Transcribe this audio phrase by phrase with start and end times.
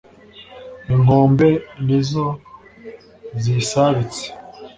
[0.93, 1.49] inkombe
[1.85, 2.27] nizo
[3.41, 4.23] ziyisabitse